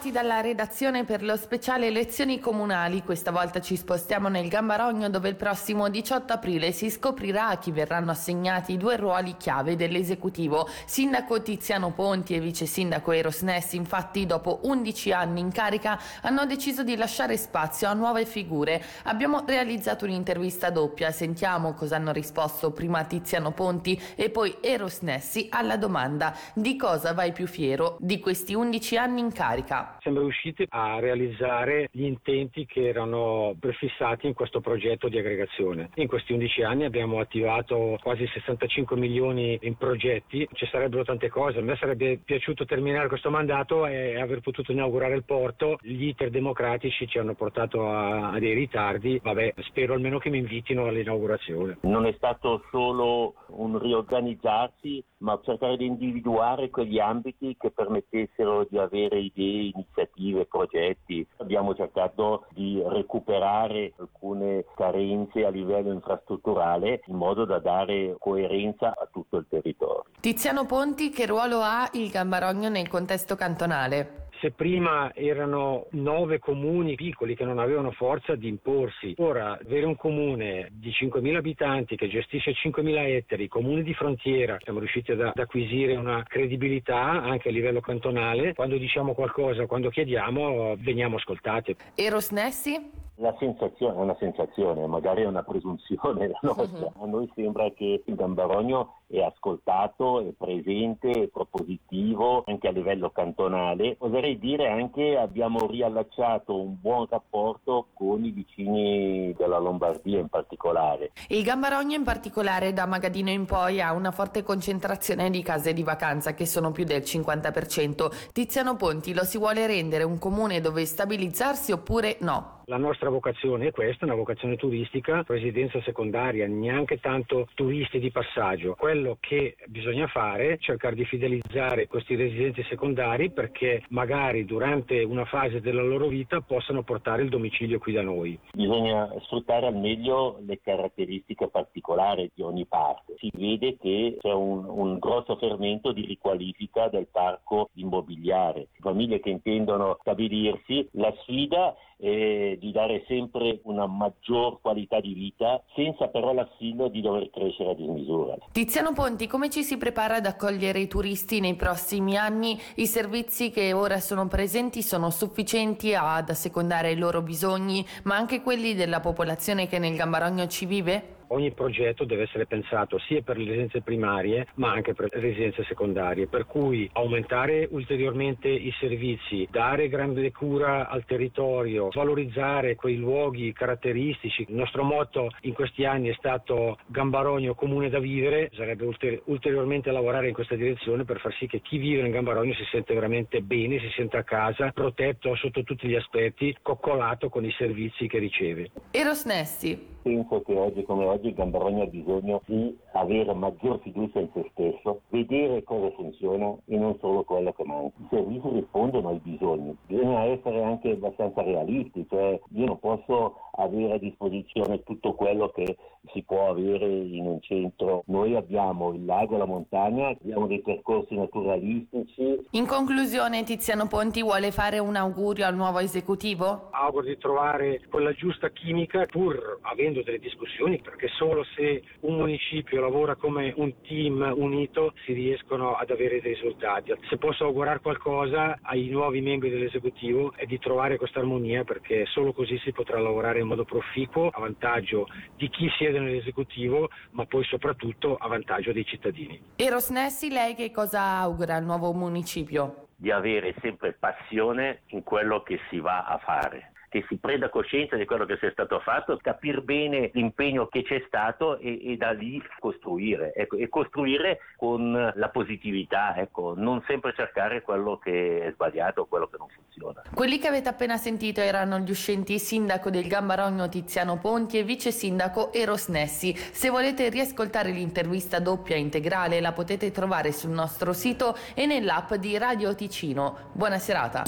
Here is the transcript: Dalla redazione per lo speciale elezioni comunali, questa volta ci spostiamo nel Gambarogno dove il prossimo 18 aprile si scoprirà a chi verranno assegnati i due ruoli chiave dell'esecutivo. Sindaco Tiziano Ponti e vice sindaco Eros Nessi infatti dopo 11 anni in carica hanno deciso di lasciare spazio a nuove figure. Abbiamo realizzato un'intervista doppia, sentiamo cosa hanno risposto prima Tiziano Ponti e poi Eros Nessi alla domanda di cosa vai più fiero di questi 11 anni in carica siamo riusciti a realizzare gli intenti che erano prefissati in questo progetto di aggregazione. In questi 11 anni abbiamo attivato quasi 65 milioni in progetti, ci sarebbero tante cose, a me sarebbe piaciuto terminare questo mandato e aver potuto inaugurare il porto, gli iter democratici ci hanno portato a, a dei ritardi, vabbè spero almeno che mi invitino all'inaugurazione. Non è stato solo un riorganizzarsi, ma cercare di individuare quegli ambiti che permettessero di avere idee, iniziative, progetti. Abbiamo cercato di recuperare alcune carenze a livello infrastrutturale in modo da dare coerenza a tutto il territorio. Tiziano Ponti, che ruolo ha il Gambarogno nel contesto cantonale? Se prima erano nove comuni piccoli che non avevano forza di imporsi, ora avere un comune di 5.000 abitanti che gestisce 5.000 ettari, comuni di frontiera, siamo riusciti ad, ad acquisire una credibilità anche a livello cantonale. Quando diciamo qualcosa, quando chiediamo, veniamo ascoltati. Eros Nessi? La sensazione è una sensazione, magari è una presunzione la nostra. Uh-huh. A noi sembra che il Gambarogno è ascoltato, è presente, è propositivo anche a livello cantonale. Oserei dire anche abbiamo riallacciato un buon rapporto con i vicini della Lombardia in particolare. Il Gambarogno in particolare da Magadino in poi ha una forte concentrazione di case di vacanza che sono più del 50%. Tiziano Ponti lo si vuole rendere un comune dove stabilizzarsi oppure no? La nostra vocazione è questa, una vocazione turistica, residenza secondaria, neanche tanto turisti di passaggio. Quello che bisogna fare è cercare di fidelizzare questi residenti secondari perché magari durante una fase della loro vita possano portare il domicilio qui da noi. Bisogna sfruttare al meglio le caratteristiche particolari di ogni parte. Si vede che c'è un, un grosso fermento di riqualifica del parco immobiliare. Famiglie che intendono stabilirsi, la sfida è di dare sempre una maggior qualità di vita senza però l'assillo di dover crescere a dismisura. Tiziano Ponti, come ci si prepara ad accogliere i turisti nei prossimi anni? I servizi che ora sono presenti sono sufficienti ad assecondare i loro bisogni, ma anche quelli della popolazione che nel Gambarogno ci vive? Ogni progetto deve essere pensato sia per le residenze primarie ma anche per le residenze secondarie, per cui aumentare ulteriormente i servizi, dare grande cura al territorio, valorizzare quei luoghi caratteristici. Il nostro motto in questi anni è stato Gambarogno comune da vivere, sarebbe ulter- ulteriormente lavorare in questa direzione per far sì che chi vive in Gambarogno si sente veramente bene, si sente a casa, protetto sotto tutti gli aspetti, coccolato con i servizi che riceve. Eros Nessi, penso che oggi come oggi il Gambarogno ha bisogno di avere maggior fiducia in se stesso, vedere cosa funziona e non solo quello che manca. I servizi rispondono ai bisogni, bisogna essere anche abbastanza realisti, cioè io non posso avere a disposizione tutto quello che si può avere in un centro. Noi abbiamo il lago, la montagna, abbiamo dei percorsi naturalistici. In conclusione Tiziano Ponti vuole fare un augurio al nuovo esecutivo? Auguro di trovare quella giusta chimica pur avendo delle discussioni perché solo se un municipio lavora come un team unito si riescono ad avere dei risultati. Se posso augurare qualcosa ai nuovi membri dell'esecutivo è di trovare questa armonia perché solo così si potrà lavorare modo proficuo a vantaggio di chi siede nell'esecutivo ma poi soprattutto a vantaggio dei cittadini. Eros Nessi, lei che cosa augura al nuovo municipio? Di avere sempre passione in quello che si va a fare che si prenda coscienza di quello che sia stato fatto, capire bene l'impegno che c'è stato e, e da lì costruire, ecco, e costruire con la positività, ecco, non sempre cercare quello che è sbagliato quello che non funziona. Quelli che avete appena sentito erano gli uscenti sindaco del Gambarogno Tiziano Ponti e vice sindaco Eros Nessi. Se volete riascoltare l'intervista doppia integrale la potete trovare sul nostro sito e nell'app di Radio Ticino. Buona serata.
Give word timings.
Dalla 0.00 0.40
redazione 0.40 1.04
per 1.04 1.22
lo 1.22 1.36
speciale 1.36 1.88
elezioni 1.88 2.40
comunali, 2.40 3.02
questa 3.02 3.30
volta 3.30 3.60
ci 3.60 3.76
spostiamo 3.76 4.28
nel 4.28 4.48
Gambarogno 4.48 5.10
dove 5.10 5.28
il 5.28 5.34
prossimo 5.34 5.90
18 5.90 6.32
aprile 6.32 6.72
si 6.72 6.88
scoprirà 6.88 7.48
a 7.48 7.58
chi 7.58 7.72
verranno 7.72 8.12
assegnati 8.12 8.72
i 8.72 8.76
due 8.78 8.96
ruoli 8.96 9.36
chiave 9.36 9.76
dell'esecutivo. 9.76 10.66
Sindaco 10.86 11.42
Tiziano 11.42 11.90
Ponti 11.90 12.34
e 12.34 12.40
vice 12.40 12.64
sindaco 12.64 13.12
Eros 13.12 13.42
Nessi 13.42 13.76
infatti 13.76 14.24
dopo 14.24 14.60
11 14.62 15.12
anni 15.12 15.40
in 15.40 15.52
carica 15.52 16.00
hanno 16.22 16.46
deciso 16.46 16.82
di 16.82 16.96
lasciare 16.96 17.36
spazio 17.36 17.88
a 17.88 17.92
nuove 17.92 18.24
figure. 18.24 18.82
Abbiamo 19.04 19.42
realizzato 19.46 20.06
un'intervista 20.06 20.70
doppia, 20.70 21.10
sentiamo 21.10 21.74
cosa 21.74 21.96
hanno 21.96 22.12
risposto 22.12 22.70
prima 22.70 23.04
Tiziano 23.04 23.50
Ponti 23.50 24.00
e 24.14 24.30
poi 24.30 24.56
Eros 24.62 25.00
Nessi 25.00 25.48
alla 25.50 25.76
domanda 25.76 26.34
di 26.54 26.76
cosa 26.76 27.12
vai 27.12 27.32
più 27.32 27.46
fiero 27.46 27.98
di 28.00 28.18
questi 28.20 28.54
11 28.54 28.96
anni 28.96 29.20
in 29.20 29.32
carica 29.32 29.87
siamo 30.00 30.20
riusciti 30.20 30.66
a 30.68 30.98
realizzare 31.00 31.88
gli 31.90 32.04
intenti 32.04 32.66
che 32.66 32.86
erano 32.86 33.54
prefissati 33.58 34.26
in 34.26 34.34
questo 34.34 34.60
progetto 34.60 35.08
di 35.08 35.18
aggregazione. 35.18 35.90
In 35.94 36.08
questi 36.08 36.32
11 36.32 36.62
anni 36.62 36.84
abbiamo 36.84 37.20
attivato 37.20 37.98
quasi 38.02 38.26
65 38.26 38.96
milioni 38.96 39.58
in 39.62 39.76
progetti, 39.76 40.48
ci 40.52 40.66
sarebbero 40.66 41.04
tante 41.04 41.28
cose, 41.28 41.58
a 41.58 41.62
me 41.62 41.76
sarebbe 41.76 42.18
piaciuto 42.24 42.64
terminare 42.64 43.08
questo 43.08 43.30
mandato 43.30 43.86
e 43.86 44.20
aver 44.20 44.40
potuto 44.40 44.72
inaugurare 44.72 45.14
il 45.14 45.24
porto, 45.24 45.78
gli 45.82 46.06
iter 46.06 46.30
democratici 46.30 47.06
ci 47.08 47.18
hanno 47.18 47.34
portato 47.34 47.88
a, 47.88 48.30
a 48.30 48.38
dei 48.38 48.54
ritardi, 48.54 49.20
vabbè 49.22 49.54
spero 49.58 49.94
almeno 49.94 50.18
che 50.18 50.30
mi 50.30 50.38
invitino 50.38 50.86
all'inaugurazione. 50.86 51.78
Non 51.82 52.06
è 52.06 52.12
stato 52.12 52.64
solo 52.70 53.34
un 53.48 53.78
riorganizzarsi, 53.78 55.02
ma 55.18 55.38
cercare 55.42 55.76
di 55.76 55.86
individuare 55.86 56.70
quegli 56.70 56.98
ambiti 56.98 57.56
che 57.58 57.70
permettessero 57.70 58.66
di 58.68 58.78
avere 58.78 59.18
idee, 59.18 59.72
iniziative, 59.78 60.46
progetti. 60.46 61.26
Abbiamo 61.36 61.74
cercato 61.74 62.46
di 62.50 62.82
recuperare 62.84 63.92
alcune 63.98 64.64
carenze 64.74 65.44
a 65.44 65.50
livello 65.50 65.92
infrastrutturale 65.92 67.02
in 67.06 67.16
modo 67.16 67.44
da 67.44 67.58
dare 67.58 68.16
coerenza 68.18 68.90
a 68.90 69.08
tutto 69.10 69.36
il 69.38 69.46
territorio. 69.48 70.04
Tiziano 70.20 70.66
Ponti, 70.66 71.10
che 71.10 71.26
ruolo 71.26 71.60
ha 71.60 71.88
il 71.92 72.10
Gambarogno 72.10 72.68
nel 72.68 72.88
contesto 72.88 73.36
cantonale? 73.36 74.27
Se 74.40 74.52
prima 74.52 75.12
erano 75.14 75.86
nove 75.92 76.38
comuni 76.38 76.94
piccoli 76.94 77.34
che 77.34 77.44
non 77.44 77.58
avevano 77.58 77.90
forza 77.90 78.36
di 78.36 78.46
imporsi, 78.46 79.14
ora 79.18 79.58
avere 79.60 79.84
un 79.84 79.96
comune 79.96 80.68
di 80.70 80.90
5.000 80.90 81.34
abitanti 81.34 81.96
che 81.96 82.08
gestisce 82.08 82.52
5.000 82.52 82.96
ettari, 83.08 83.48
comuni 83.48 83.82
di 83.82 83.94
frontiera, 83.94 84.56
siamo 84.60 84.78
riusciti 84.78 85.10
ad, 85.10 85.22
ad 85.22 85.38
acquisire 85.38 85.96
una 85.96 86.22
credibilità 86.22 87.00
anche 87.00 87.48
a 87.48 87.52
livello 87.52 87.80
cantonale. 87.80 88.54
Quando 88.54 88.76
diciamo 88.76 89.12
qualcosa, 89.12 89.66
quando 89.66 89.90
chiediamo, 89.90 90.76
veniamo 90.78 91.16
ascoltati. 91.16 91.74
Eros 91.96 92.30
Nessi? 92.30 93.06
La 93.16 93.34
sensazione 93.40 93.94
è 93.94 94.00
una 94.00 94.16
sensazione, 94.20 94.86
magari 94.86 95.22
è 95.22 95.26
una 95.26 95.42
presunzione 95.42 96.28
la 96.28 96.38
nostra. 96.54 96.86
Uh-huh. 96.94 97.02
A 97.02 97.06
noi 97.06 97.28
sembra 97.34 97.68
che 97.72 98.04
il 98.04 98.14
Gambarogno 98.14 98.97
è 99.08 99.22
ascoltato, 99.22 100.20
è 100.20 100.32
presente, 100.36 101.10
è 101.10 101.26
propositivo 101.28 102.44
anche 102.46 102.68
a 102.68 102.72
livello 102.72 103.10
cantonale. 103.10 103.96
Oserei 103.98 104.38
dire 104.38 104.68
anche 104.68 105.16
abbiamo 105.16 105.66
riallacciato 105.66 106.54
un 106.54 106.76
buon 106.78 107.06
rapporto 107.08 107.86
con 107.94 108.24
i 108.24 108.30
vicini 108.30 109.34
della 109.36 109.58
Lombardia 109.58 110.18
in 110.18 110.28
particolare. 110.28 111.12
Il 111.28 111.42
Gambarogno 111.42 111.96
in 111.96 112.04
particolare 112.04 112.72
da 112.72 112.86
Magadino 112.86 113.30
in 113.30 113.46
poi 113.46 113.80
ha 113.80 113.92
una 113.92 114.10
forte 114.10 114.42
concentrazione 114.42 115.30
di 115.30 115.42
case 115.42 115.72
di 115.72 115.82
vacanza 115.82 116.34
che 116.34 116.44
sono 116.44 116.70
più 116.70 116.84
del 116.84 117.00
50%. 117.00 118.30
Tiziano 118.32 118.76
Ponti 118.76 119.14
lo 119.14 119.24
si 119.24 119.38
vuole 119.38 119.66
rendere 119.66 120.04
un 120.04 120.18
comune 120.18 120.60
dove 120.60 120.84
stabilizzarsi 120.84 121.72
oppure 121.72 122.18
no? 122.20 122.56
La 122.68 122.76
nostra 122.76 123.08
vocazione 123.08 123.68
è 123.68 123.70
questa, 123.70 124.04
una 124.04 124.14
vocazione 124.14 124.56
turistica, 124.56 125.24
residenza 125.26 125.80
secondaria, 125.80 126.46
neanche 126.46 127.00
tanto 127.00 127.48
turisti 127.54 127.98
di 127.98 128.10
passaggio. 128.10 128.74
Quello 128.98 129.18
che 129.20 129.54
bisogna 129.68 130.08
fare 130.08 130.54
è 130.54 130.58
cercare 130.58 130.96
di 130.96 131.04
fidelizzare 131.04 131.86
questi 131.86 132.16
residenti 132.16 132.64
secondari 132.64 133.30
perché 133.30 133.84
magari 133.90 134.44
durante 134.44 135.04
una 135.04 135.24
fase 135.24 135.60
della 135.60 135.84
loro 135.84 136.08
vita 136.08 136.40
possano 136.40 136.82
portare 136.82 137.22
il 137.22 137.28
domicilio 137.28 137.78
qui 137.78 137.92
da 137.92 138.02
noi. 138.02 138.36
Bisogna 138.52 139.08
sfruttare 139.20 139.66
al 139.66 139.76
meglio 139.76 140.40
le 140.44 140.58
caratteristiche 140.60 141.46
particolari 141.46 142.28
di 142.34 142.42
ogni 142.42 142.66
parte. 142.66 143.14
Si 143.18 143.30
vede 143.36 143.76
che 143.76 144.16
c'è 144.18 144.32
un, 144.32 144.64
un 144.64 144.98
grosso 144.98 145.36
fermento 145.36 145.92
di 145.92 146.04
riqualifica 146.04 146.88
del 146.88 147.06
parco 147.06 147.70
immobiliare. 147.74 148.66
Famiglie 148.80 149.20
che 149.20 149.30
intendono 149.30 149.96
stabilirsi, 150.00 150.88
la 150.94 151.14
sfida 151.20 151.76
è 151.98 152.56
di 152.58 152.70
dare 152.70 153.04
sempre 153.08 153.58
una 153.64 153.86
maggior 153.86 154.60
qualità 154.60 155.00
di 155.00 155.14
vita 155.14 155.62
senza 155.74 156.06
però 156.06 156.32
l'assillo 156.32 156.88
di 156.88 157.00
dover 157.00 157.28
crescere 157.30 157.70
a 157.70 157.74
dismisura. 157.74 158.36
Tiziano 158.52 158.87
Ponti, 158.94 159.26
come 159.26 159.48
ci 159.48 159.62
si 159.62 159.76
prepara 159.76 160.16
ad 160.16 160.26
accogliere 160.26 160.80
i 160.80 160.88
turisti 160.88 161.40
nei 161.40 161.54
prossimi 161.54 162.16
anni? 162.16 162.60
I 162.76 162.86
servizi 162.86 163.50
che 163.50 163.72
ora 163.72 164.00
sono 164.00 164.26
presenti 164.26 164.82
sono 164.82 165.10
sufficienti 165.10 165.94
ad 165.94 166.30
assecondare 166.30 166.90
i 166.90 166.96
loro 166.96 167.22
bisogni, 167.22 167.86
ma 168.04 168.16
anche 168.16 168.42
quelli 168.42 168.74
della 168.74 169.00
popolazione 169.00 169.68
che 169.68 169.78
nel 169.78 169.94
Gambarogno 169.94 170.46
ci 170.48 170.66
vive? 170.66 171.17
Ogni 171.28 171.52
progetto 171.52 172.04
deve 172.04 172.24
essere 172.24 172.46
pensato 172.46 172.98
sia 172.98 173.22
per 173.22 173.36
le 173.36 173.44
residenze 173.44 173.80
primarie 173.82 174.46
ma 174.54 174.72
anche 174.72 174.94
per 174.94 175.08
le 175.12 175.20
residenze 175.20 175.64
secondarie, 175.64 176.26
per 176.26 176.46
cui 176.46 176.88
aumentare 176.92 177.68
ulteriormente 177.70 178.48
i 178.48 178.72
servizi, 178.78 179.46
dare 179.50 179.88
grande 179.88 180.30
cura 180.32 180.88
al 180.88 181.04
territorio, 181.04 181.88
valorizzare 181.92 182.74
quei 182.74 182.96
luoghi 182.96 183.52
caratteristici. 183.52 184.44
Il 184.48 184.54
nostro 184.54 184.82
motto 184.82 185.30
in 185.42 185.52
questi 185.52 185.84
anni 185.84 186.08
è 186.08 186.14
stato 186.14 186.78
Gambarogno 186.86 187.54
comune 187.54 187.88
da 187.88 187.98
vivere, 187.98 188.50
sarebbe 188.54 188.84
ulter- 188.84 189.22
ulteriormente 189.26 189.90
lavorare 189.90 190.28
in 190.28 190.34
questa 190.34 190.54
direzione 190.54 191.04
per 191.04 191.20
far 191.20 191.34
sì 191.34 191.46
che 191.46 191.60
chi 191.60 191.78
vive 191.78 192.04
in 192.04 192.10
Gambarogno 192.10 192.54
si 192.54 192.64
sente 192.70 192.94
veramente 192.94 193.40
bene, 193.40 193.78
si 193.78 193.90
sente 193.94 194.16
a 194.16 194.24
casa, 194.24 194.70
protetto 194.70 195.34
sotto 195.36 195.62
tutti 195.62 195.88
gli 195.88 195.94
aspetti, 195.94 196.56
coccolato 196.62 197.28
con 197.28 197.44
i 197.44 197.52
servizi 197.52 198.06
che 198.06 198.18
riceve. 198.18 198.70
Eros 198.90 199.24
Nessi, 199.24 199.97
penso 200.08 200.40
che 200.40 200.56
oggi 200.56 200.84
come 200.84 201.04
oggi 201.04 201.28
il 201.28 201.34
Gambarogno 201.34 201.82
ha 201.82 201.86
bisogno 201.86 202.40
di 202.46 202.74
avere 202.92 203.34
maggior 203.34 203.78
fiducia 203.80 204.20
in 204.20 204.30
se 204.32 204.48
stesso, 204.52 205.02
vedere 205.10 205.62
cosa 205.64 205.90
funziona 205.90 206.56
e 206.64 206.78
non 206.78 206.96
solo 206.98 207.24
quello 207.24 207.52
che 207.52 207.64
manca. 207.64 207.94
I 207.98 208.06
servizi 208.08 208.48
rispondono 208.48 209.10
ai 209.10 209.20
bisogni, 209.22 209.76
bisogna 209.86 210.24
essere 210.24 210.62
anche 210.62 210.92
abbastanza 210.92 211.42
realisti, 211.42 212.06
cioè 212.08 212.40
io 212.52 212.64
non 212.64 212.78
posso 212.78 213.34
avere 213.58 213.94
a 213.94 213.98
disposizione 213.98 214.82
tutto 214.82 215.14
quello 215.14 215.50
che 215.50 215.76
si 216.12 216.22
può 216.22 216.48
avere 216.50 216.86
in 216.86 217.26
un 217.26 217.40
centro. 217.40 218.02
Noi 218.06 218.34
abbiamo 218.34 218.92
il 218.92 219.04
lago, 219.04 219.36
la 219.36 219.44
montagna, 219.44 220.08
abbiamo 220.08 220.46
dei 220.46 220.62
percorsi 220.62 221.14
naturalistici. 221.14 222.46
In 222.52 222.66
conclusione 222.66 223.42
Tiziano 223.42 223.86
Ponti 223.86 224.22
vuole 224.22 224.50
fare 224.52 224.78
un 224.78 224.96
augurio 224.96 225.46
al 225.46 225.54
nuovo 225.54 225.78
esecutivo? 225.78 226.68
Auguro 226.70 227.06
di 227.06 227.18
trovare 227.18 227.80
quella 227.90 228.12
giusta 228.12 228.50
chimica 228.50 229.06
pur 229.06 229.58
avendo 229.62 230.02
delle 230.02 230.18
discussioni 230.18 230.80
perché 230.80 231.08
solo 231.08 231.44
se 231.56 231.82
un 232.00 232.16
municipio 232.16 232.80
lavora 232.80 233.16
come 233.16 233.52
un 233.56 233.72
team 233.82 234.32
unito 234.36 234.92
si 235.04 235.12
riescono 235.12 235.74
ad 235.74 235.90
avere 235.90 236.20
dei 236.20 236.34
risultati. 236.34 236.92
Se 237.08 237.16
posso 237.16 237.44
augurare 237.44 237.80
qualcosa 237.80 238.58
ai 238.62 238.88
nuovi 238.88 239.20
membri 239.20 239.50
dell'esecutivo 239.50 240.32
è 240.34 240.46
di 240.46 240.58
trovare 240.58 240.96
questa 240.96 241.18
armonia 241.18 241.64
perché 241.64 242.06
solo 242.06 242.32
così 242.32 242.58
si 242.58 242.72
potrà 242.72 243.00
lavorare 243.00 243.42
modo 243.48 243.64
proficuo 243.64 244.28
a 244.28 244.40
vantaggio 244.40 245.08
di 245.36 245.48
chi 245.48 245.68
siede 245.76 245.98
nell'esecutivo 245.98 246.88
ma 247.12 247.24
poi 247.26 247.44
soprattutto 247.44 248.16
a 248.16 248.28
vantaggio 248.28 248.72
dei 248.72 248.84
cittadini. 248.84 249.40
Eros 249.56 249.90
Nessi, 249.90 250.30
lei 250.30 250.54
che 250.54 250.70
cosa 250.70 251.18
augura 251.18 251.56
al 251.56 251.64
nuovo 251.64 251.92
municipio? 251.92 252.88
Di 252.94 253.10
avere 253.10 253.54
sempre 253.60 253.92
passione 253.92 254.82
in 254.88 255.02
quello 255.02 255.42
che 255.42 255.58
si 255.70 255.78
va 255.78 256.04
a 256.04 256.18
fare 256.18 256.72
che 256.88 257.04
si 257.08 257.16
prenda 257.16 257.50
coscienza 257.50 257.96
di 257.96 258.04
quello 258.04 258.24
che 258.24 258.36
sia 258.38 258.50
stato 258.50 258.80
fatto, 258.80 259.16
capire 259.20 259.60
bene 259.60 260.10
l'impegno 260.14 260.66
che 260.68 260.82
c'è 260.82 261.02
stato 261.06 261.58
e, 261.58 261.92
e 261.92 261.96
da 261.96 262.10
lì 262.10 262.42
costruire, 262.58 263.32
ecco, 263.34 263.56
e 263.56 263.68
costruire 263.68 264.40
con 264.56 265.12
la 265.14 265.28
positività, 265.28 266.16
ecco, 266.16 266.54
non 266.56 266.82
sempre 266.86 267.12
cercare 267.14 267.62
quello 267.62 267.98
che 267.98 268.46
è 268.46 268.52
sbagliato 268.52 269.06
quello 269.06 269.26
che 269.28 269.36
non 269.38 269.48
funziona. 269.48 270.02
Quelli 270.14 270.38
che 270.38 270.48
avete 270.48 270.68
appena 270.68 270.96
sentito 270.96 271.40
erano 271.40 271.78
gli 271.78 271.90
uscenti 271.90 272.38
sindaco 272.38 272.90
del 272.90 273.06
Gambarogno 273.06 273.68
Tiziano 273.68 274.18
Ponti 274.18 274.58
e 274.58 274.62
vice 274.62 274.90
sindaco 274.90 275.52
Eros 275.52 275.88
Nessi. 275.88 276.34
Se 276.34 276.70
volete 276.70 277.08
riascoltare 277.08 277.70
l'intervista 277.70 278.38
doppia 278.38 278.76
integrale 278.76 279.40
la 279.40 279.52
potete 279.52 279.90
trovare 279.90 280.32
sul 280.32 280.50
nostro 280.50 280.92
sito 280.92 281.36
e 281.54 281.66
nell'app 281.66 282.14
di 282.14 282.36
Radio 282.38 282.74
Ticino. 282.74 283.50
Buona 283.52 283.78
serata. 283.78 284.22